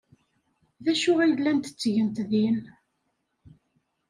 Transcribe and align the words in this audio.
D 0.83 0.85
acu 0.91 1.11
ay 1.23 1.31
llant 1.37 1.71
ttgent 1.73 2.17
din? 2.29 2.59